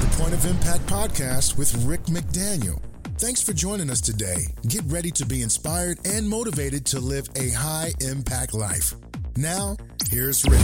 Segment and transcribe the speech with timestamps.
[0.00, 2.80] the Point of Impact podcast with Rick McDaniel.
[3.16, 4.46] Thanks for joining us today.
[4.68, 8.94] Get ready to be inspired and motivated to live a high impact life.
[9.36, 9.76] Now,
[10.08, 10.60] here's Rick.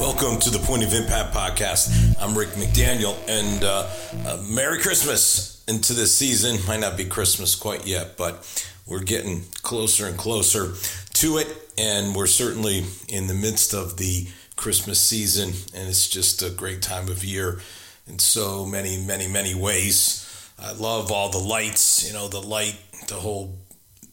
[0.00, 2.16] Welcome to the Point of Impact podcast.
[2.20, 3.88] I'm Rick McDaniel, and uh,
[4.26, 6.58] uh, Merry Christmas into this season.
[6.66, 10.72] Might not be Christmas quite yet, but we're getting closer and closer
[11.14, 11.46] to it,
[11.78, 14.26] and we're certainly in the midst of the
[14.56, 17.60] Christmas season, and it's just a great time of year
[18.06, 20.22] in so many, many, many ways.
[20.58, 22.76] I love all the lights, you know, the light,
[23.08, 23.56] the whole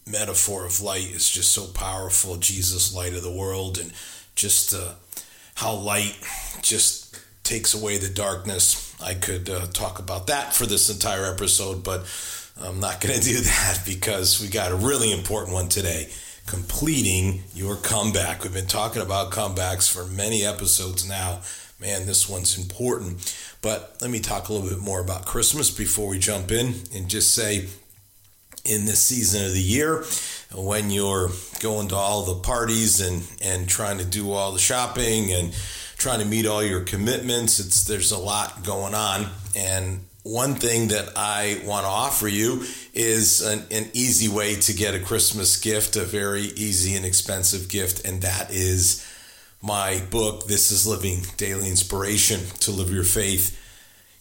[0.06, 2.36] metaphor of light is just so powerful.
[2.36, 3.92] Jesus, light of the world, and
[4.34, 4.92] just uh,
[5.54, 6.16] how light
[6.60, 8.94] just takes away the darkness.
[9.02, 12.04] I could uh, talk about that for this entire episode, but
[12.60, 16.08] I'm not going to do that because we got a really important one today
[16.46, 18.42] completing your comeback.
[18.42, 21.40] We've been talking about comebacks for many episodes now.
[21.80, 23.34] Man, this one's important.
[23.62, 27.08] But let me talk a little bit more about Christmas before we jump in and
[27.08, 27.66] just say
[28.64, 30.04] in this season of the year,
[30.54, 35.32] when you're going to all the parties and, and trying to do all the shopping
[35.32, 35.54] and
[35.96, 39.26] trying to meet all your commitments, it's there's a lot going on.
[39.56, 44.72] And one thing that I want to offer you is an, an, easy way to
[44.72, 49.06] get a Christmas gift, a very easy and expensive gift, and that is
[49.62, 53.60] my book, This is Living Daily Inspiration to Live Your Faith.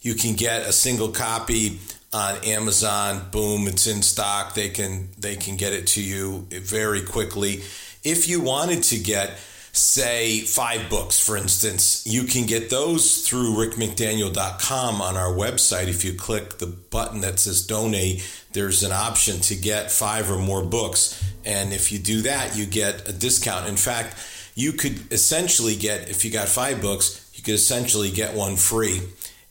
[0.01, 1.79] You can get a single copy
[2.11, 3.29] on Amazon.
[3.31, 4.55] Boom, it's in stock.
[4.55, 7.63] They can they can get it to you very quickly.
[8.03, 9.31] If you wanted to get
[9.73, 15.87] say five books, for instance, you can get those through rickmcdaniel.com on our website.
[15.87, 20.37] If you click the button that says donate, there's an option to get five or
[20.37, 21.21] more books.
[21.43, 23.67] And if you do that, you get a discount.
[23.67, 24.15] In fact,
[24.53, 29.01] you could essentially get, if you got five books, you could essentially get one free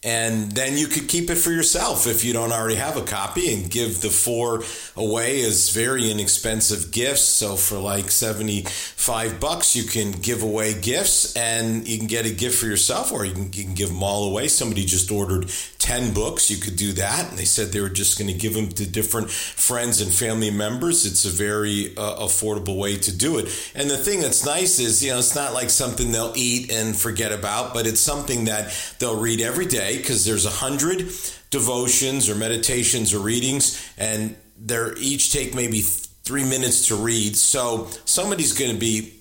[0.05, 3.53] and then you could keep it for yourself if you don't already have a copy
[3.55, 4.65] and give the four
[4.97, 7.23] away as very inexpensive gifts.
[7.23, 12.31] So for like 75 bucks you can give away gifts and you can get a
[12.31, 14.49] gift for yourself or you can, you can give them all away.
[14.49, 17.31] Somebody just ordered 10 books you could do that.
[17.31, 20.51] And they said they were just going to give them to different friends and family
[20.51, 21.07] members.
[21.07, 23.73] It's a very uh, affordable way to do it.
[23.77, 26.97] And the thing that's nice is you know it's not like something they'll eat and
[26.97, 31.11] forget about but it's something that they'll read every day because there's a hundred
[31.51, 37.37] devotions or meditations or readings, and they're each take maybe three minutes to read.
[37.37, 39.15] So somebody's going to be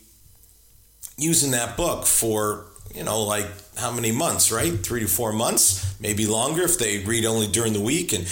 [1.17, 4.71] using that book for you know like how many months, right?
[4.71, 8.27] Three to four months, maybe longer if they read only during the week and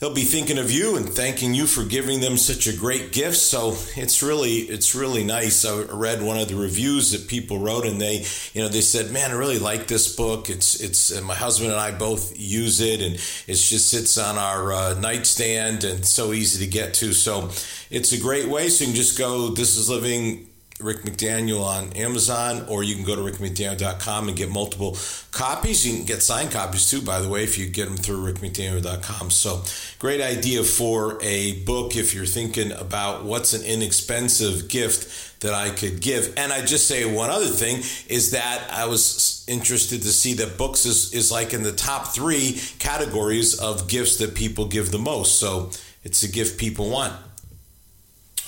[0.00, 3.36] they'll be thinking of you and thanking you for giving them such a great gift.
[3.36, 5.64] So it's really it's really nice.
[5.64, 8.24] I read one of the reviews that people wrote, and they
[8.54, 10.50] you know they said, "Man, I really like this book.
[10.50, 14.72] It's it's my husband and I both use it, and it just sits on our
[14.72, 17.12] uh, nightstand and so easy to get to.
[17.12, 17.50] So
[17.90, 18.68] it's a great way.
[18.68, 19.50] So you can just go.
[19.50, 20.49] This is living
[20.80, 24.96] Rick McDaniel on Amazon, or you can go to rickmcdaniel.com and get multiple
[25.30, 25.86] copies.
[25.86, 29.30] You can get signed copies too, by the way, if you get them through rickmcdaniel.com.
[29.30, 29.62] So,
[29.98, 35.70] great idea for a book if you're thinking about what's an inexpensive gift that I
[35.70, 36.34] could give.
[36.36, 40.58] And I just say one other thing is that I was interested to see that
[40.58, 44.98] books is, is like in the top three categories of gifts that people give the
[44.98, 45.38] most.
[45.38, 45.70] So,
[46.02, 47.14] it's a gift people want.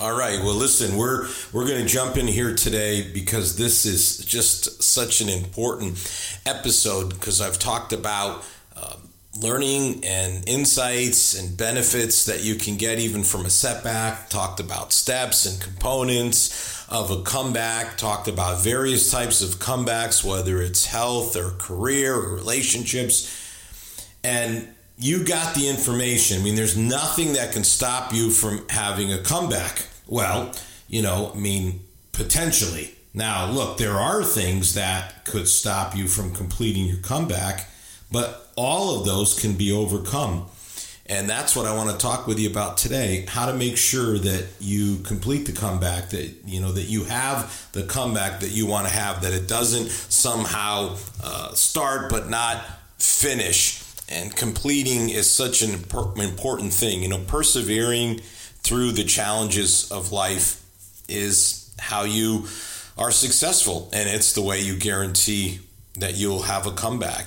[0.00, 0.40] All right.
[0.42, 5.20] Well, listen, we're we're going to jump in here today because this is just such
[5.20, 5.98] an important
[6.46, 8.42] episode because I've talked about
[8.74, 8.96] uh,
[9.38, 14.30] learning and insights and benefits that you can get even from a setback.
[14.30, 17.98] Talked about steps and components of a comeback.
[17.98, 23.28] Talked about various types of comebacks, whether it's health or career or relationships,
[24.24, 24.68] and
[25.02, 26.40] you got the information.
[26.40, 29.86] I mean, there's nothing that can stop you from having a comeback.
[30.06, 30.52] Well,
[30.88, 31.80] you know, I mean,
[32.12, 32.94] potentially.
[33.12, 37.68] Now, look, there are things that could stop you from completing your comeback,
[38.10, 40.46] but all of those can be overcome.
[41.06, 44.18] And that's what I want to talk with you about today how to make sure
[44.18, 48.66] that you complete the comeback, that you know that you have the comeback that you
[48.66, 52.64] want to have, that it doesn't somehow uh, start but not
[52.98, 53.81] finish
[54.12, 57.02] and completing is such an important thing.
[57.02, 58.20] You know, persevering
[58.62, 60.62] through the challenges of life
[61.08, 62.46] is how you
[62.96, 65.60] are successful, and it's the way you guarantee
[65.98, 67.26] that you'll have a comeback.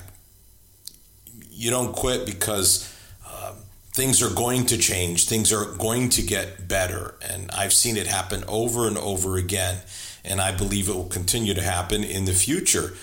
[1.49, 2.91] You don't quit because
[3.27, 3.53] uh,
[3.91, 8.07] things are going to change, things are going to get better, and I've seen it
[8.07, 9.79] happen over and over again,
[10.23, 12.93] and I believe it will continue to happen in the future.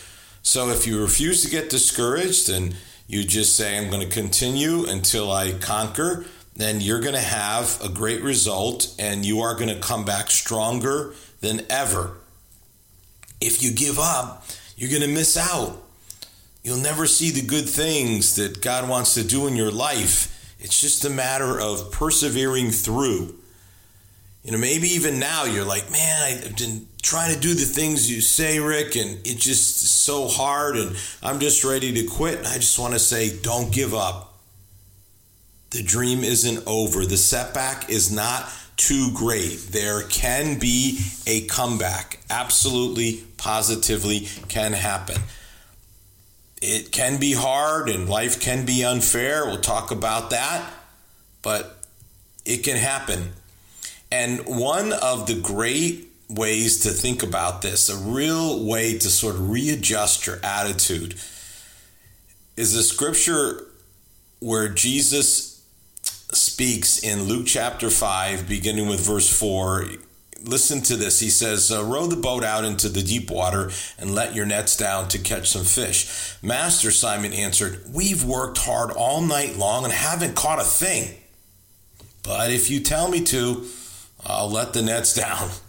[0.43, 2.75] So if you refuse to get discouraged and
[3.13, 6.25] you just say, I'm going to continue until I conquer,
[6.57, 10.31] then you're going to have a great result and you are going to come back
[10.31, 11.13] stronger
[11.43, 12.17] than ever.
[13.39, 14.47] If you give up,
[14.79, 15.83] you're going to miss out.
[16.63, 20.57] You'll never see the good things that God wants to do in your life.
[20.59, 23.35] It's just a matter of persevering through.
[24.43, 28.11] You know, maybe even now you're like, man, I've been trying to do the things
[28.11, 32.39] you say, Rick, and it's just so hard, and I'm just ready to quit.
[32.39, 34.39] And I just want to say, don't give up.
[35.71, 37.05] The dream isn't over.
[37.05, 39.69] The setback is not too great.
[39.71, 42.21] There can be a comeback.
[42.31, 45.17] Absolutely, positively can happen.
[46.61, 49.47] It can be hard and life can be unfair.
[49.47, 50.71] We'll talk about that,
[51.43, 51.79] but
[52.45, 53.33] it can happen.
[54.13, 59.35] And one of the great ways to think about this, a real way to sort
[59.35, 61.15] of readjust your attitude,
[62.57, 63.67] is a scripture
[64.41, 65.63] where Jesus
[66.33, 69.87] speaks in Luke chapter 5, beginning with verse 4.
[70.45, 71.21] Listen to this.
[71.21, 74.77] He says, uh, Row the boat out into the deep water and let your nets
[74.77, 76.37] down to catch some fish.
[76.43, 81.17] Master Simon answered, We've worked hard all night long and haven't caught a thing.
[82.23, 83.67] But if you tell me to,
[84.25, 85.51] I'll let the nets down.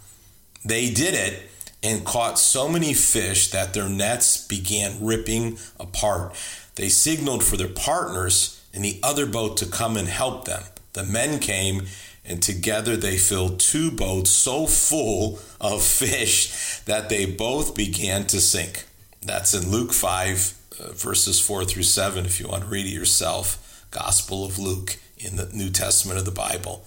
[0.65, 1.49] They did it
[1.81, 6.33] and caught so many fish that their nets began ripping apart.
[6.75, 10.63] They signaled for their partners in the other boat to come and help them.
[10.93, 11.87] The men came
[12.25, 18.39] and together they filled two boats so full of fish that they both began to
[18.39, 18.85] sink.
[19.21, 22.89] That's in Luke 5, uh, verses 4 through 7, if you want to read it
[22.89, 23.85] yourself.
[23.91, 26.85] Gospel of Luke in the New Testament of the Bible.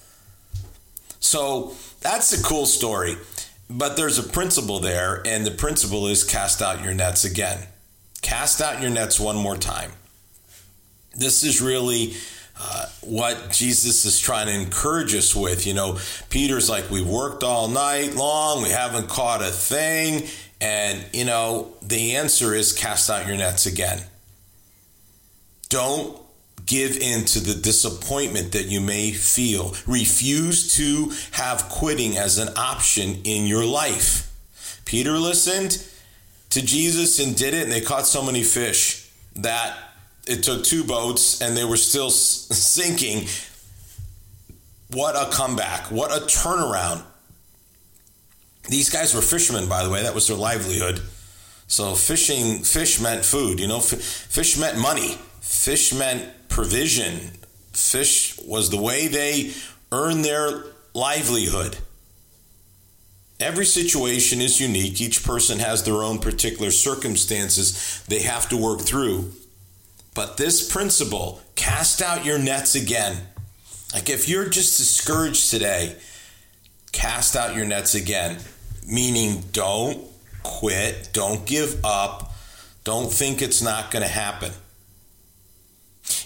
[1.20, 3.16] So that's a cool story.
[3.68, 7.66] But there's a principle there, and the principle is cast out your nets again.
[8.22, 9.92] Cast out your nets one more time.
[11.16, 12.14] This is really
[12.60, 15.66] uh, what Jesus is trying to encourage us with.
[15.66, 15.98] You know,
[16.30, 20.28] Peter's like, we worked all night long, we haven't caught a thing.
[20.60, 24.02] And, you know, the answer is cast out your nets again.
[25.68, 26.18] Don't
[26.66, 29.74] give in to the disappointment that you may feel.
[29.86, 34.32] Refuse to have quitting as an option in your life.
[34.84, 35.84] Peter listened
[36.50, 39.76] to Jesus and did it, and they caught so many fish that
[40.26, 43.28] it took two boats and they were still sinking.
[44.90, 45.90] What a comeback.
[45.90, 47.02] What a turnaround.
[48.68, 50.02] These guys were fishermen, by the way.
[50.02, 51.00] That was their livelihood.
[51.68, 53.60] So fishing, fish meant food.
[53.60, 55.18] You know, fish meant money.
[55.40, 57.20] Fish meant provision.
[57.74, 59.52] Fish was the way they
[59.92, 60.64] earned their
[60.94, 61.76] livelihood.
[63.38, 64.98] Every situation is unique.
[64.98, 69.32] Each person has their own particular circumstances they have to work through.
[70.14, 73.18] But this principle, cast out your nets again.
[73.92, 75.96] Like if you're just discouraged today,
[76.92, 78.38] cast out your nets again.
[78.88, 80.06] Meaning, don't
[80.42, 82.32] quit, don't give up,
[82.84, 84.52] don't think it's not going to happen.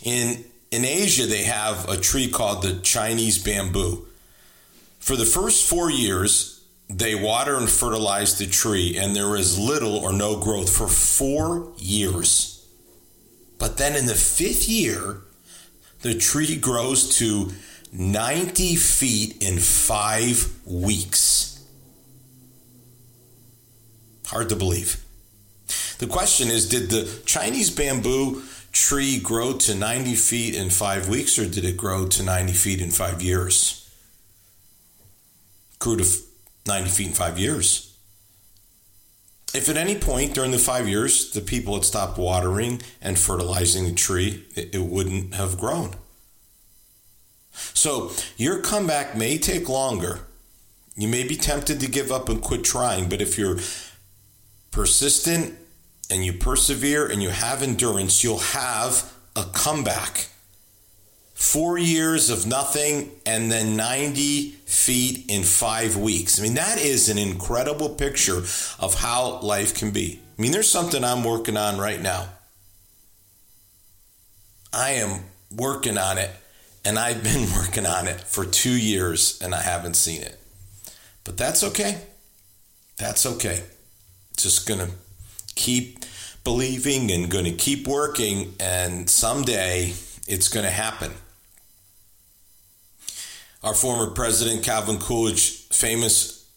[0.03, 4.07] In in Asia, they have a tree called the Chinese bamboo.
[5.01, 9.97] For the first four years, they water and fertilize the tree, and there is little
[9.97, 12.67] or no growth for four years.
[13.59, 15.19] But then in the fifth year,
[16.03, 17.53] the tree grows to
[17.93, 21.65] 90 feet in five weeks.
[24.27, 25.05] Hard to believe.
[25.99, 31.39] The question is Did the Chinese bamboo tree grow to 90 feet in five weeks,
[31.39, 33.89] or did it grow to 90 feet in five years?
[35.79, 36.07] Grew to
[36.67, 37.91] 90 feet in five years.
[39.53, 43.85] If at any point during the five years the people had stopped watering and fertilizing
[43.85, 45.95] the tree, it, it wouldn't have grown.
[47.53, 50.21] So your comeback may take longer.
[50.95, 53.59] You may be tempted to give up and quit trying, but if you're
[54.71, 55.59] persistent
[56.11, 60.29] and you persevere and you have endurance, you'll have a comeback.
[61.35, 66.39] Four years of nothing and then 90 feet in five weeks.
[66.39, 68.43] I mean, that is an incredible picture
[68.79, 70.21] of how life can be.
[70.39, 72.29] I mean, there's something I'm working on right now.
[74.73, 76.31] I am working on it,
[76.85, 80.39] and I've been working on it for two years and I haven't seen it.
[81.25, 82.03] But that's okay.
[82.97, 83.63] That's okay.
[84.37, 84.89] Just gonna
[85.55, 86.00] keep
[86.45, 89.93] believing and going to keep working, and someday
[90.27, 91.13] it's going to happen.
[93.63, 96.49] Our former president, Calvin Coolidge, famous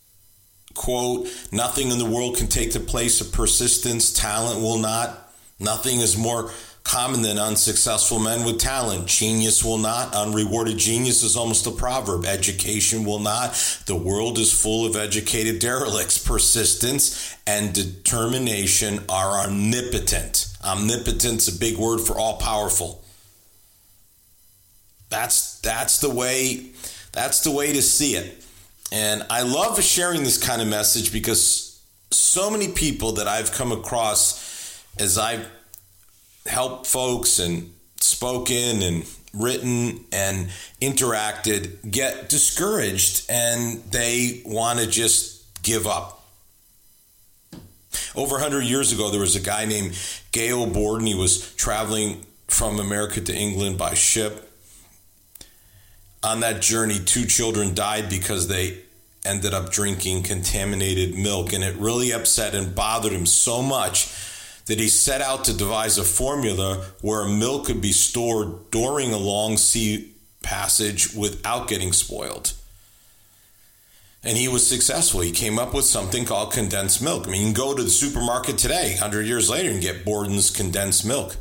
[0.74, 5.32] quote Nothing in the world can take the place of persistence, talent will not.
[5.60, 6.52] Nothing is more
[6.84, 9.08] common than unsuccessful men with talent.
[9.08, 10.14] Genius will not.
[10.14, 12.26] Unrewarded genius is almost a proverb.
[12.26, 13.54] Education will not.
[13.86, 16.18] The world is full of educated derelicts.
[16.18, 20.56] Persistence and determination are omnipotent.
[20.64, 23.04] Omnipotent's a big word for all powerful.
[25.10, 26.72] That's that's the way
[27.12, 28.44] that's the way to see it.
[28.92, 33.72] And I love sharing this kind of message because so many people that I've come
[33.72, 35.48] across as I've
[36.46, 40.50] helped folks and spoken and written and
[40.82, 46.20] interacted get discouraged and they want to just give up.
[48.16, 49.98] Over 100 years ago, there was a guy named
[50.32, 51.08] Gail Borden.
[51.08, 54.52] He was traveling from America to England by ship.
[56.24, 58.80] On that journey, two children died because they
[59.26, 64.14] ended up drinking contaminated milk, and it really upset and bothered him so much
[64.66, 69.18] that he set out to devise a formula where milk could be stored during a
[69.18, 72.54] long sea passage without getting spoiled.
[74.24, 75.20] And he was successful.
[75.20, 77.28] He came up with something called condensed milk.
[77.28, 80.50] I mean, you can go to the supermarket today, 100 years later, and get Borden's
[80.50, 81.36] condensed milk.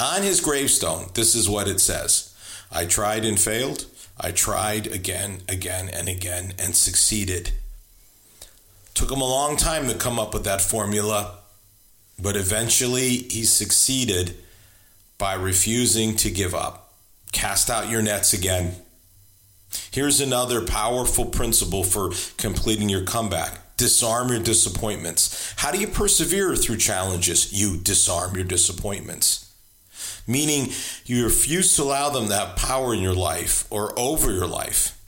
[0.00, 2.34] On his gravestone, this is what it says
[2.70, 3.86] I tried and failed.
[4.18, 7.52] I tried again, again, and again, and succeeded.
[8.92, 11.38] Took him a long time to come up with that formula,
[12.22, 14.36] but eventually he succeeded
[15.18, 16.94] by refusing to give up.
[17.32, 18.74] Cast out your nets again.
[19.90, 25.54] Here's another powerful principle for completing your comeback disarm your disappointments.
[25.56, 27.50] How do you persevere through challenges?
[27.50, 29.50] You disarm your disappointments.
[30.26, 30.68] Meaning,
[31.06, 34.98] you refuse to allow them to have power in your life or over your life.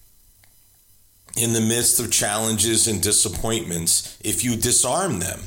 [1.37, 5.41] In the midst of challenges and disappointments, if you disarm them,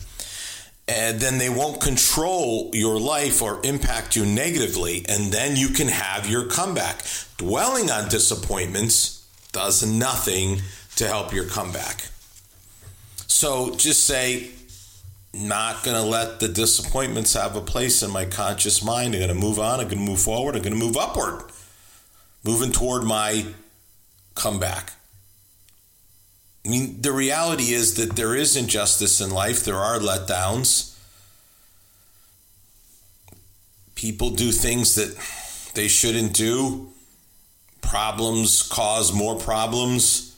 [0.87, 5.87] and then they won't control your life or impact you negatively, and then you can
[5.87, 7.01] have your comeback.
[7.37, 10.61] Dwelling on disappointments does nothing
[10.95, 12.07] to help your comeback.
[13.27, 14.51] So just say,
[15.33, 19.13] not going to let the disappointments have a place in my conscious mind.
[19.13, 19.79] I'm going to move on.
[19.79, 20.55] I'm going to move forward.
[20.55, 21.43] I'm going to move upward,
[22.43, 23.45] moving toward my
[24.35, 24.93] comeback.
[26.65, 30.97] I mean, the reality is that there is injustice in life, there are letdowns.
[33.93, 35.15] People do things that
[35.75, 36.91] they shouldn't do,
[37.81, 40.35] problems cause more problems.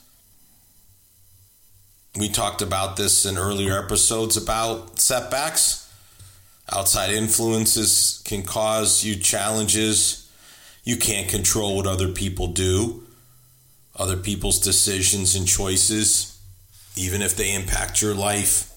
[2.16, 5.90] We talked about this in earlier episodes about setbacks.
[6.70, 10.30] Outside influences can cause you challenges.
[10.84, 13.07] You can't control what other people do
[13.98, 16.38] other people's decisions and choices,
[16.96, 18.72] even if they impact your life.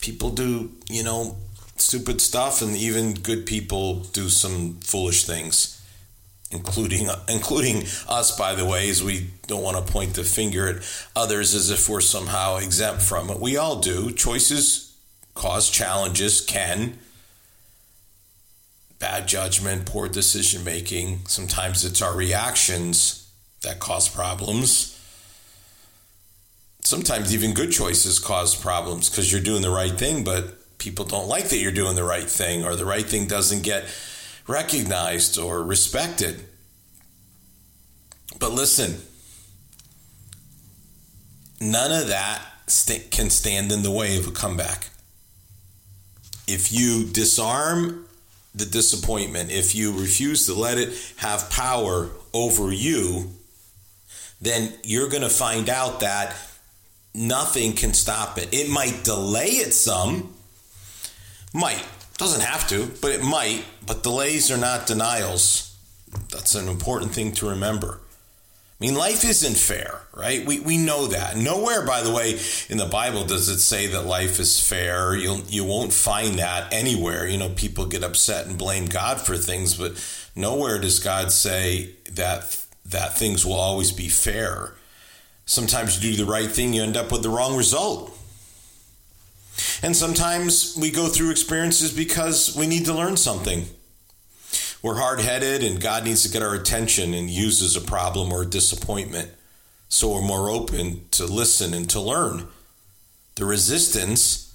[0.00, 1.36] People do, you know,
[1.76, 5.82] stupid stuff, and even good people do some foolish things,
[6.50, 10.82] including including us, by the way, as we don't want to point the finger at
[11.16, 13.40] others as if we're somehow exempt from it.
[13.40, 14.10] We all do.
[14.12, 14.94] Choices
[15.34, 16.98] cause challenges, can
[18.98, 21.26] bad judgment, poor decision making.
[21.26, 23.30] Sometimes it's our reactions
[23.62, 24.90] that cause problems.
[26.82, 31.28] Sometimes even good choices cause problems because you're doing the right thing, but people don't
[31.28, 33.84] like that you're doing the right thing or the right thing doesn't get
[34.46, 36.44] recognized or respected.
[38.38, 39.00] But listen,
[41.60, 44.90] none of that st- can stand in the way of a comeback.
[46.46, 48.03] If you disarm
[48.54, 53.32] the disappointment, if you refuse to let it have power over you,
[54.40, 56.34] then you're going to find out that
[57.14, 58.52] nothing can stop it.
[58.52, 60.34] It might delay it some,
[61.52, 61.84] might,
[62.18, 65.76] doesn't have to, but it might, but delays are not denials.
[66.30, 68.00] That's an important thing to remember.
[68.80, 70.44] I mean, life isn't fair, right?
[70.44, 71.36] We, we know that.
[71.36, 75.14] Nowhere, by the way, in the Bible does it say that life is fair.
[75.14, 77.26] You'll, you won't find that anywhere.
[77.26, 79.92] You know, people get upset and blame God for things, but
[80.34, 84.74] nowhere does God say that, that things will always be fair.
[85.46, 88.10] Sometimes you do the right thing, you end up with the wrong result.
[89.82, 93.66] And sometimes we go through experiences because we need to learn something
[94.84, 98.42] we're hard headed and God needs to get our attention and uses a problem or
[98.42, 99.30] a disappointment.
[99.88, 102.48] So we're more open to listen and to learn.
[103.36, 104.54] The resistance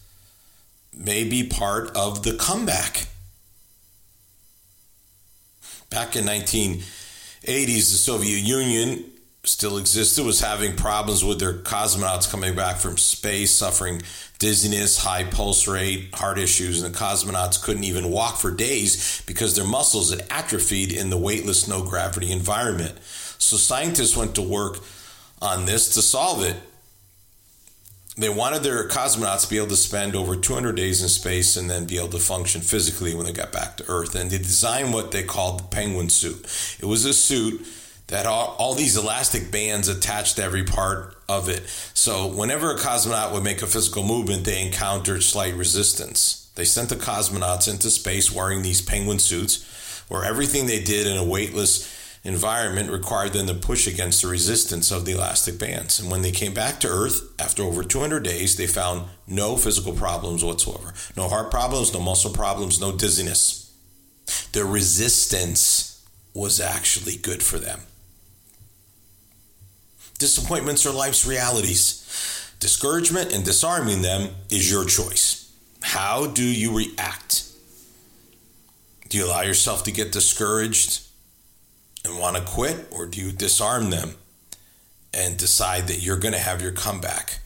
[0.95, 3.07] may be part of the comeback.
[5.89, 6.83] Back in 1980s,
[7.41, 9.05] the Soviet Union
[9.49, 14.01] still existed was having problems with their cosmonauts coming back from space, suffering
[14.37, 19.55] dizziness, high pulse rate, heart issues, and the cosmonauts couldn't even walk for days because
[19.55, 22.97] their muscles had atrophied in the weightless, no gravity environment.
[23.37, 24.77] So scientists went to work
[25.41, 26.55] on this to solve it.
[28.17, 31.69] They wanted their cosmonauts to be able to spend over 200 days in space and
[31.69, 34.13] then be able to function physically when they got back to Earth.
[34.13, 36.45] And they designed what they called the penguin suit.
[36.79, 37.65] It was a suit
[38.09, 41.67] that all, all these elastic bands attached to every part of it.
[41.93, 46.51] So whenever a cosmonaut would make a physical movement, they encountered slight resistance.
[46.55, 51.17] They sent the cosmonauts into space wearing these penguin suits, where everything they did in
[51.17, 55.99] a weightless environment required them to push against the resistance of the elastic bands.
[55.99, 59.93] And when they came back to Earth after over 200 days, they found no physical
[59.93, 60.93] problems whatsoever.
[61.15, 63.71] No heart problems, no muscle problems, no dizziness.
[64.51, 67.81] The resistance was actually good for them.
[70.19, 72.53] Disappointments are life's realities.
[72.59, 75.49] Discouragement and disarming them is your choice.
[75.81, 77.49] How do you react?
[79.07, 81.07] Do you allow yourself to get discouraged
[82.03, 84.15] and want to quit, or do you disarm them
[85.13, 87.39] and decide that you're going to have your comeback?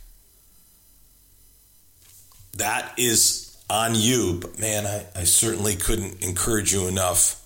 [2.58, 7.39] That is on you, but man, I, I certainly couldn't encourage you enough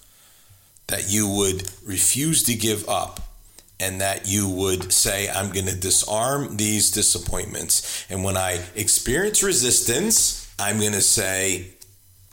[0.87, 3.26] that you would refuse to give up
[3.79, 8.05] and that you would say, I'm going to disarm these disappointments.
[8.09, 11.67] And when I experience resistance, I'm going to say,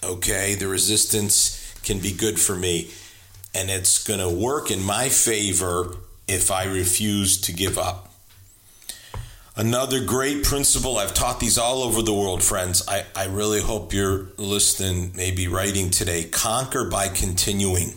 [0.02, 2.90] okay, the resistance can be good for me.
[3.54, 5.96] And it's going to work in my favor
[6.26, 8.10] if I refuse to give up.
[9.56, 12.82] Another great principle, I've taught these all over the world, friends.
[12.88, 16.24] I, I really hope you're listening, maybe writing today.
[16.24, 17.92] Conquer by continuing.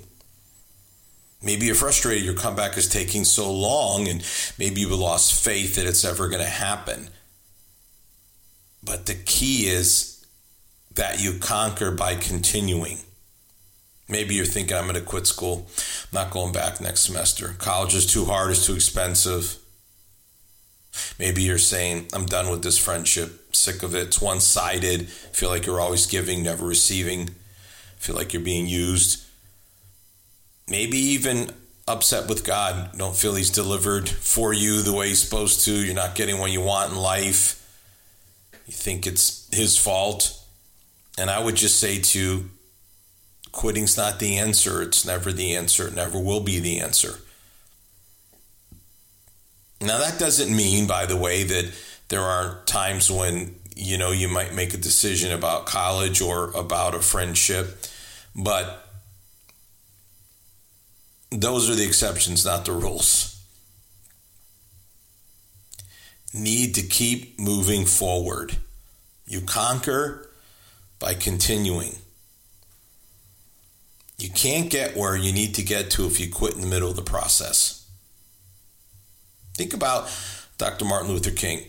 [1.42, 4.24] Maybe you're frustrated your comeback is taking so long, and
[4.58, 7.10] maybe you've lost faith that it's ever going to happen.
[8.84, 10.26] But the key is
[10.96, 13.00] that you conquer by continuing.
[14.10, 15.68] Maybe you're thinking, I'm going to quit school.
[15.78, 17.56] I'm not going back next semester.
[17.60, 19.58] College is too hard, it's too expensive.
[21.20, 24.08] Maybe you're saying, I'm done with this friendship, sick of it.
[24.08, 25.10] It's one sided.
[25.10, 27.30] Feel like you're always giving, never receiving.
[27.98, 29.27] Feel like you're being used
[30.70, 31.52] maybe even
[31.88, 32.98] upset with God.
[32.98, 35.72] Don't feel He's delivered for you the way He's supposed to.
[35.72, 37.64] You're not getting what you want in life.
[38.66, 40.38] You think it's His fault.
[41.18, 42.50] And I would just say to you,
[43.52, 44.82] quitting's not the answer.
[44.82, 45.88] It's never the answer.
[45.88, 47.20] It never will be the answer.
[49.82, 51.72] Now, that doesn't mean, by the way, that
[52.10, 56.96] there are times when you know you might make a decision about college or about
[56.96, 57.78] a friendship,
[58.36, 58.87] but
[61.32, 63.34] those are the exceptions, not the rules.
[66.34, 68.58] Need to keep moving forward.
[69.26, 70.30] You conquer
[71.00, 71.96] by continuing.
[74.18, 76.90] You can't get where you need to get to if you quit in the middle
[76.90, 77.88] of the process.
[79.54, 80.10] Think about
[80.58, 80.86] Dr.
[80.86, 81.64] Martin Luther King,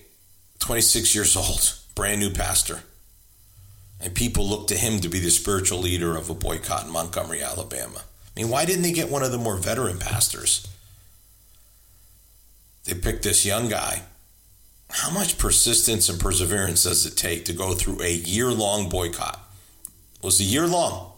[0.60, 2.80] 26 years old, brand new pastor.
[4.00, 7.42] And people look to him to be the spiritual leader of a boycott in Montgomery,
[7.42, 8.02] Alabama.
[8.38, 10.68] I mean, why didn't they get one of the more veteran pastors?
[12.84, 14.02] They picked this young guy.
[14.90, 19.40] How much persistence and perseverance does it take to go through a year long boycott?
[20.18, 21.14] It was a year long.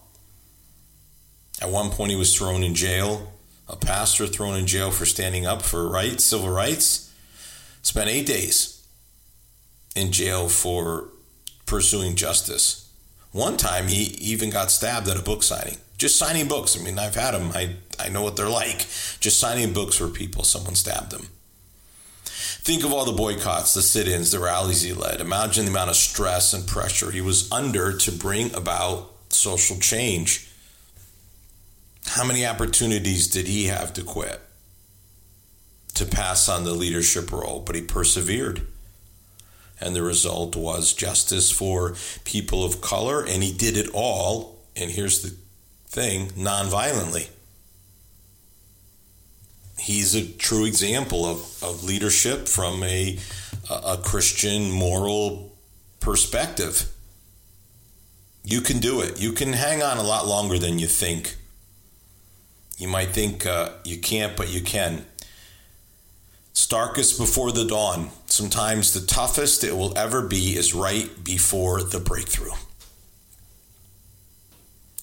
[1.60, 3.34] At one point, he was thrown in jail.
[3.68, 7.12] A pastor thrown in jail for standing up for rights, civil rights.
[7.82, 8.82] Spent eight days
[9.94, 11.08] in jail for
[11.66, 12.90] pursuing justice.
[13.30, 16.80] One time, he even got stabbed at a book signing just signing books.
[16.80, 17.52] I mean, I've had them.
[17.54, 18.86] I, I know what they're like.
[19.20, 20.44] Just signing books for people.
[20.44, 21.28] Someone stabbed them.
[22.24, 25.20] Think of all the boycotts, the sit ins, the rallies he led.
[25.20, 30.48] Imagine the amount of stress and pressure he was under to bring about social change.
[32.06, 34.40] How many opportunities did he have to quit,
[35.94, 37.60] to pass on the leadership role?
[37.60, 38.66] But he persevered.
[39.78, 44.58] And the result was justice for people of color, and he did it all.
[44.76, 45.34] And here's the
[45.90, 47.28] thing nonviolently.
[49.78, 53.18] He's a true example of, of leadership from a,
[53.70, 55.52] a Christian moral
[55.98, 56.84] perspective.
[58.44, 59.20] You can do it.
[59.20, 61.36] You can hang on a lot longer than you think.
[62.78, 65.04] You might think uh, you can't, but you can.
[66.50, 68.10] It's darkest before the dawn.
[68.26, 72.52] Sometimes the toughest it will ever be is right before the breakthrough.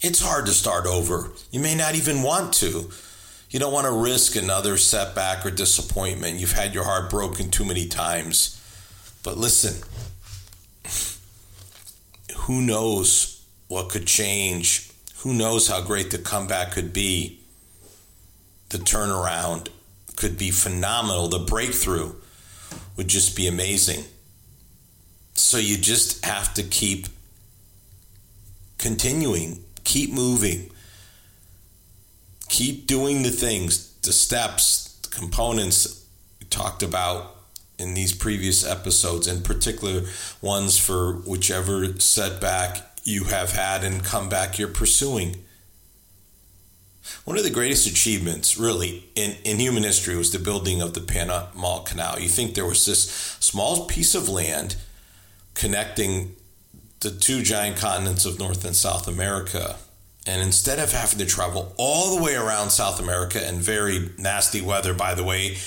[0.01, 1.31] It's hard to start over.
[1.51, 2.91] You may not even want to.
[3.49, 6.39] You don't want to risk another setback or disappointment.
[6.39, 8.62] You've had your heart broken too many times.
[9.23, 9.81] But listen,
[12.36, 14.89] who knows what could change?
[15.19, 17.39] Who knows how great the comeback could be?
[18.69, 19.69] The turnaround
[20.15, 21.27] could be phenomenal.
[21.27, 22.13] The breakthrough
[22.97, 24.03] would just be amazing.
[25.33, 27.07] So you just have to keep
[28.77, 30.69] continuing, keep moving,
[32.50, 36.06] keep doing the things, the steps, the components
[36.39, 37.38] we talked about
[37.80, 40.02] in these previous episodes, in particular
[40.41, 45.38] ones for whichever setback you have had and comeback you're pursuing.
[47.23, 51.02] One of the greatest achievements, really, in, in human history was the building of the
[51.02, 52.19] Panama Canal.
[52.19, 54.76] You think there was this small piece of land
[55.54, 56.36] connecting
[56.99, 59.75] the two giant continents of North and South America.
[60.25, 64.62] And instead of having to travel all the way around South America and very nasty
[64.62, 65.57] weather, by the way,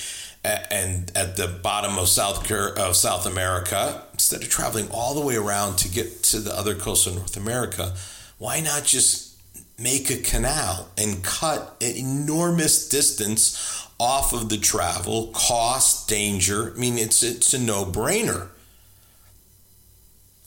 [0.43, 5.35] and at the bottom of South of South America, instead of traveling all the way
[5.35, 7.93] around to get to the other coast of North America,
[8.37, 9.35] why not just
[9.79, 16.73] make a canal and cut an enormous distance off of the travel, cost, danger?
[16.75, 18.47] I mean, it's it's a no-brainer.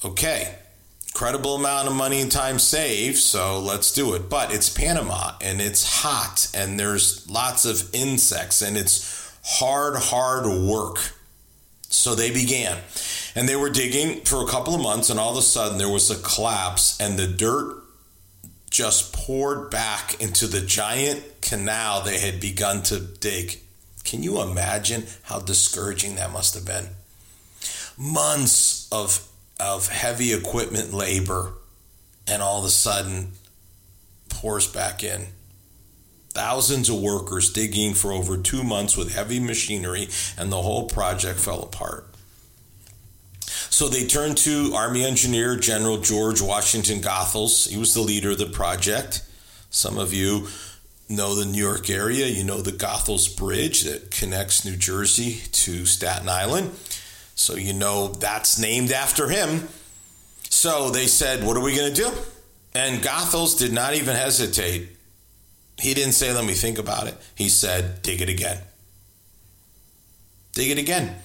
[0.05, 0.57] Okay,
[1.15, 4.29] incredible amount of money and time saved, so let's do it.
[4.29, 10.45] But it's Panama and it's hot and there's lots of insects and it's hard, hard
[10.47, 11.13] work.
[11.89, 12.79] So they began.
[13.37, 15.89] And they were digging for a couple of months, and all of a sudden there
[15.89, 17.83] was a collapse, and the dirt
[18.71, 23.61] just poured back into the giant canal they had begun to dig.
[24.03, 26.89] Can you imagine how discouraging that must have been?
[27.97, 29.29] Months of,
[29.65, 31.53] of heavy equipment labor,
[32.29, 33.33] and all of a sudden
[34.29, 35.27] pours back in.
[36.31, 41.39] Thousands of workers digging for over two months with heavy machinery, and the whole project
[41.39, 42.07] fell apart.
[43.71, 47.69] So they turned to Army Engineer General George Washington Goethals.
[47.69, 49.23] He was the leader of the project.
[49.71, 50.49] Some of you
[51.09, 52.27] know the New York area.
[52.27, 56.73] You know the Goethals Bridge that connects New Jersey to Staten Island.
[57.35, 59.69] So you know that's named after him.
[60.51, 62.11] So they said, What are we going to do?
[62.75, 64.89] And Goethals did not even hesitate.
[65.79, 67.17] He didn't say, let me think about it.
[67.35, 68.59] He said, dig it again.
[70.53, 71.17] Dig it again.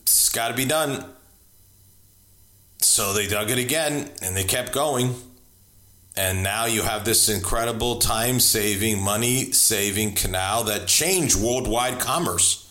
[0.00, 1.04] It's got to be done.
[2.78, 5.14] So they dug it again and they kept going.
[6.16, 12.66] And now you have this incredible time saving, money saving canal that changed worldwide commerce.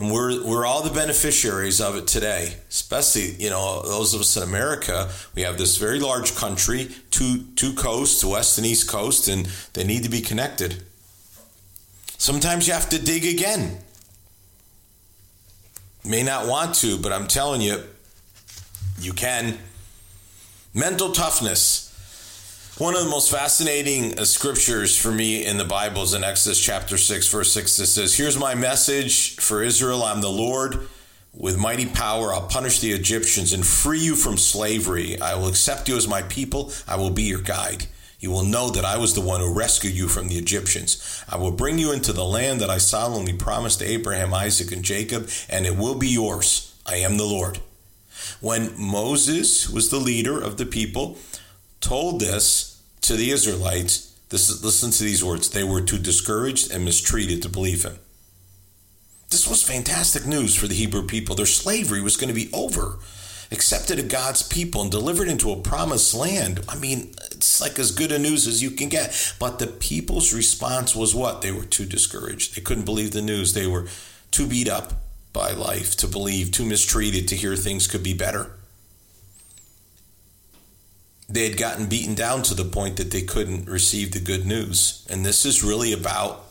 [0.00, 4.34] And we're, we're all the beneficiaries of it today, especially, you know, those of us
[4.34, 5.10] in America.
[5.34, 9.84] We have this very large country, two, two coasts, west and east coast, and they
[9.84, 10.82] need to be connected.
[12.16, 13.76] Sometimes you have to dig again.
[16.02, 17.82] May not want to, but I'm telling you,
[19.00, 19.58] you can.
[20.72, 21.89] Mental toughness.
[22.80, 26.58] One of the most fascinating uh, scriptures for me in the Bible is in Exodus
[26.58, 27.78] chapter 6, verse 6.
[27.78, 30.88] It says, Here's my message for Israel I'm the Lord.
[31.34, 35.20] With mighty power, I'll punish the Egyptians and free you from slavery.
[35.20, 36.72] I will accept you as my people.
[36.88, 37.84] I will be your guide.
[38.18, 41.22] You will know that I was the one who rescued you from the Egyptians.
[41.28, 44.82] I will bring you into the land that I solemnly promised to Abraham, Isaac, and
[44.82, 46.74] Jacob, and it will be yours.
[46.86, 47.58] I am the Lord.
[48.40, 51.18] When Moses was the leader of the people,
[51.80, 52.69] told this,
[53.02, 57.42] to the Israelites, this is, listen to these words, they were too discouraged and mistreated
[57.42, 57.98] to believe him.
[59.30, 61.34] This was fantastic news for the Hebrew people.
[61.34, 62.98] Their slavery was going to be over,
[63.52, 66.60] accepted of God's people, and delivered into a promised land.
[66.68, 69.34] I mean, it's like as good a news as you can get.
[69.38, 71.42] But the people's response was what?
[71.42, 72.56] They were too discouraged.
[72.56, 73.54] They couldn't believe the news.
[73.54, 73.86] They were
[74.32, 74.94] too beat up
[75.32, 78.50] by life to believe, too mistreated to hear things could be better
[81.30, 85.06] they had gotten beaten down to the point that they couldn't receive the good news.
[85.08, 86.44] And this is really about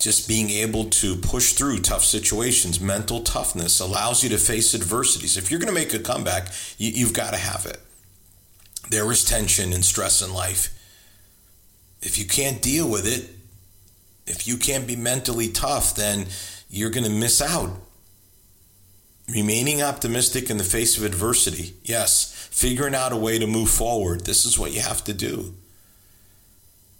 [0.00, 2.80] just being able to push through tough situations.
[2.80, 5.36] Mental toughness allows you to face adversities.
[5.36, 7.78] If you're going to make a comeback, you, have got to have it.
[8.90, 10.72] There is tension and stress in life.
[12.02, 13.30] If you can't deal with it,
[14.26, 16.26] if you can't be mentally tough, then
[16.68, 17.70] you're going to miss out.
[19.36, 21.74] Remaining optimistic in the face of adversity.
[21.84, 24.22] Yes, figuring out a way to move forward.
[24.22, 25.52] This is what you have to do.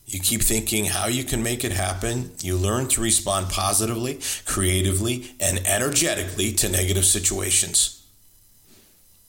[0.05, 2.33] You keep thinking how you can make it happen.
[2.43, 8.07] You learn to respond positively, creatively, and energetically to negative situations.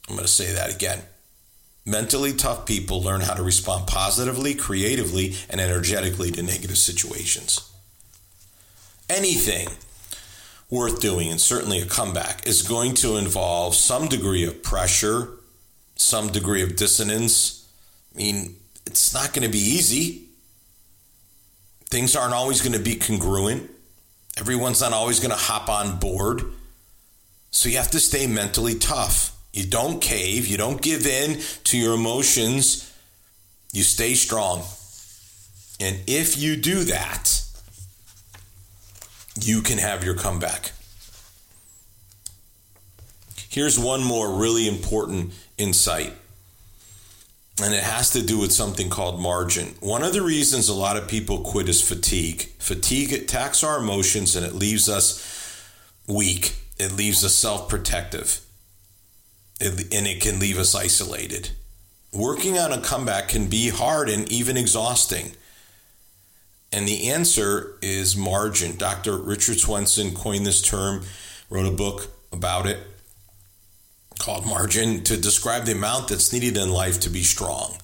[0.10, 1.00] I'm going to say that again.
[1.86, 7.72] Mentally tough people learn how to respond positively, creatively, and energetically to negative situations.
[9.10, 9.70] Anything
[10.70, 15.30] worth doing, and certainly a comeback, is going to involve some degree of pressure,
[15.96, 17.68] some degree of dissonance.
[18.14, 20.24] I mean, it's not going to be easy.
[21.86, 23.70] Things aren't always going to be congruent.
[24.38, 26.44] Everyone's not always going to hop on board.
[27.52, 29.34] So you have to stay mentally tough.
[29.54, 32.94] You don't cave, you don't give in to your emotions,
[33.74, 34.64] you stay strong.
[35.80, 37.37] And if you do that,
[39.46, 40.72] you can have your comeback.
[43.50, 46.14] Here's one more really important insight,
[47.62, 49.76] and it has to do with something called margin.
[49.80, 52.50] One of the reasons a lot of people quit is fatigue.
[52.60, 55.66] Fatigue attacks our emotions and it leaves us
[56.08, 58.42] weak, it leaves us self protective,
[59.60, 61.50] and it can leave us isolated.
[62.14, 65.32] Working on a comeback can be hard and even exhausting.
[66.72, 68.78] And the answer is margin.
[68.78, 69.18] Dr.
[69.18, 71.04] Richard Swenson coined this term,
[71.50, 72.80] wrote a book about it
[74.20, 77.78] called margin to describe the amount that's needed in life to be strong.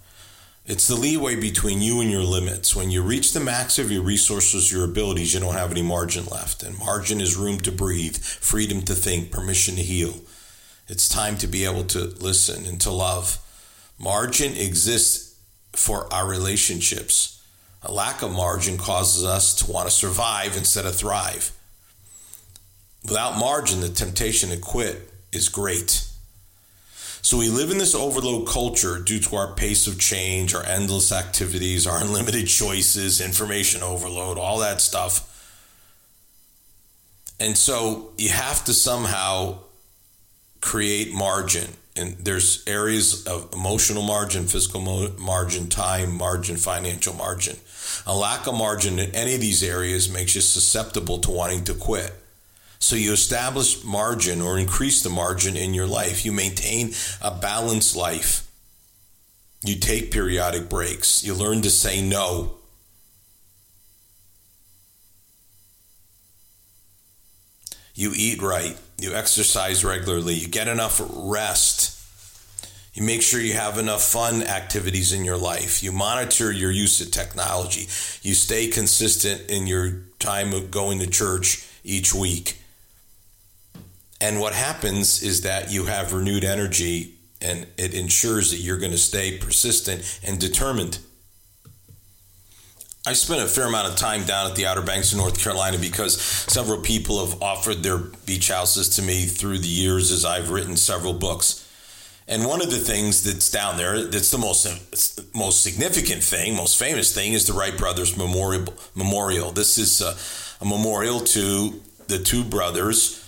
[0.65, 2.75] It's the leeway between you and your limits.
[2.75, 6.25] When you reach the max of your resources, your abilities, you don't have any margin
[6.25, 6.63] left.
[6.63, 10.15] And margin is room to breathe, freedom to think, permission to heal.
[10.87, 13.39] It's time to be able to listen and to love.
[13.99, 15.35] Margin exists
[15.73, 17.42] for our relationships.
[17.83, 21.51] A lack of margin causes us to want to survive instead of thrive.
[23.03, 26.07] Without margin, the temptation to quit is great.
[27.21, 31.11] So we live in this overload culture due to our pace of change, our endless
[31.11, 35.29] activities, our unlimited choices, information overload, all that stuff.
[37.39, 39.57] And so you have to somehow
[40.61, 44.81] create margin and there's areas of emotional margin, physical
[45.19, 47.57] margin, time margin, financial margin.
[48.07, 51.73] A lack of margin in any of these areas makes you susceptible to wanting to
[51.73, 52.11] quit.
[52.79, 56.25] So you establish margin or increase the margin in your life.
[56.25, 58.49] You maintain a balanced life.
[59.63, 61.23] You take periodic breaks.
[61.23, 62.55] You learn to say no.
[67.95, 68.77] You eat right.
[69.03, 70.33] You exercise regularly.
[70.35, 71.99] You get enough rest.
[72.93, 75.83] You make sure you have enough fun activities in your life.
[75.83, 77.81] You monitor your use of technology.
[78.21, 82.61] You stay consistent in your time of going to church each week.
[84.21, 88.93] And what happens is that you have renewed energy and it ensures that you're going
[88.93, 90.99] to stay persistent and determined.
[93.05, 95.77] I spent a fair amount of time down at the Outer Banks of North Carolina
[95.77, 100.51] because several people have offered their beach houses to me through the years as I've
[100.51, 101.67] written several books.
[102.29, 106.79] And one of the things that's down there, that's the most most significant thing, most
[106.79, 108.73] famous thing, is the Wright Brothers Memorial.
[108.95, 109.51] Memorial.
[109.51, 110.15] This is a,
[110.63, 113.21] a memorial to the two brothers,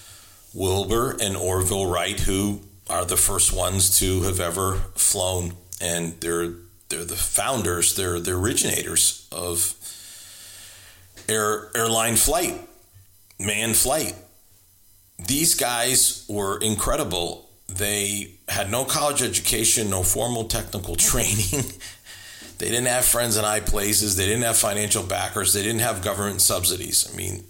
[0.54, 6.54] Wilbur and Orville Wright, who are the first ones to have ever flown, and they're
[6.90, 9.74] they're the founders, they're the originators of
[11.28, 12.60] air airline flight,
[13.40, 14.16] manned flight.
[15.28, 17.50] These guys were incredible.
[17.68, 21.64] They had no college education, no formal technical training.
[22.58, 24.16] they didn't have friends in high places.
[24.16, 25.54] They didn't have financial backers.
[25.54, 27.10] They didn't have government subsidies.
[27.12, 27.46] I mean,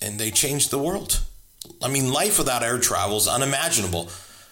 [0.00, 1.20] and they changed the world.
[1.82, 4.08] I mean, life without air travel is unimaginable.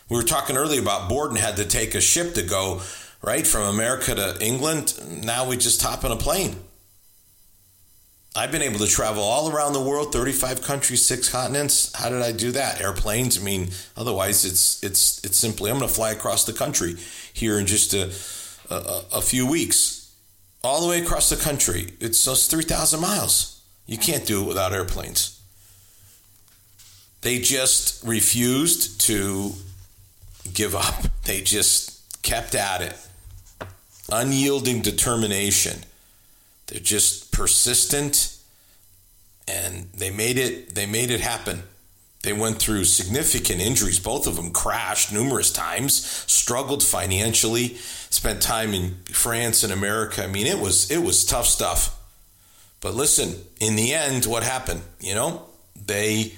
[0.08, 2.82] We were talking earlier about Borden had to take a ship to go
[3.22, 4.94] right from America to England.
[5.24, 6.56] Now we just hop on a plane.
[8.34, 11.92] I've been able to travel all around the world, 35 countries, six continents.
[11.96, 12.80] How did I do that?
[12.80, 13.40] Airplanes.
[13.40, 16.94] I mean, otherwise it's it's it's simply I'm going to fly across the country
[17.32, 18.12] here in just a,
[18.72, 20.14] a, a few weeks,
[20.62, 21.94] all the way across the country.
[21.98, 23.60] It's those 3,000 miles.
[23.86, 25.40] You can't do it without airplanes.
[27.22, 29.52] They just refused to
[30.54, 30.94] give up.
[31.24, 32.96] They just kept at it.
[34.12, 35.84] Unyielding determination
[36.70, 38.36] they're just persistent
[39.48, 41.64] and they made it they made it happen.
[42.22, 43.98] They went through significant injuries.
[43.98, 45.94] Both of them crashed numerous times,
[46.30, 47.76] struggled financially,
[48.10, 50.22] spent time in France and America.
[50.22, 51.96] I mean, it was it was tough stuff.
[52.80, 54.82] But listen, in the end, what happened?
[55.00, 56.34] You know, they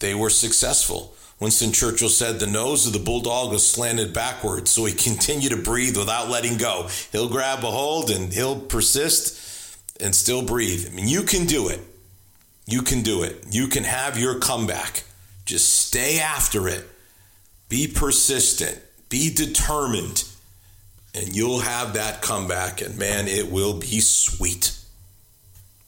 [0.00, 1.14] they were successful.
[1.42, 5.56] Winston Churchill said the nose of the bulldog was slanted backwards, so he continued to
[5.56, 6.88] breathe without letting go.
[7.10, 10.86] He'll grab a hold and he'll persist and still breathe.
[10.88, 11.80] I mean, you can do it.
[12.66, 13.44] You can do it.
[13.50, 15.02] You can have your comeback.
[15.44, 16.88] Just stay after it.
[17.68, 18.80] Be persistent.
[19.08, 20.22] Be determined.
[21.14, 24.72] and you'll have that comeback, and man, it will be sweet.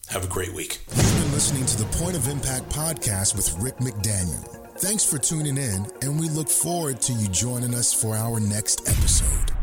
[0.09, 0.81] Have a great week.
[0.95, 4.64] You've been listening to the Point of Impact podcast with Rick McDaniel.
[4.85, 8.87] Thanks for tuning in, and we look forward to you joining us for our next
[8.87, 9.54] episode.